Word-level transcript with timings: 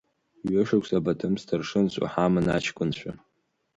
Ҩы-шықәса 0.51 0.99
Баҭым 1.05 1.33
сҭаршынс 1.41 1.93
уҳаман 2.03 2.47
аҷкәынцәа. 2.55 3.11